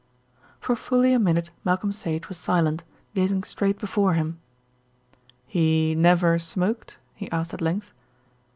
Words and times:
For 0.59 0.75
fully 0.75 1.13
a 1.13 1.19
minute 1.19 1.51
Malcolm 1.63 1.91
Sage 1.91 2.27
was 2.27 2.39
silent, 2.39 2.83
gazing 3.13 3.43
straight 3.43 3.77
before 3.77 4.15
him. 4.15 4.39
"He 5.45 5.93
never 5.93 6.39
smoked?" 6.39 6.97
he 7.13 7.29
asked 7.31 7.53
at 7.53 7.61
length. 7.61 7.93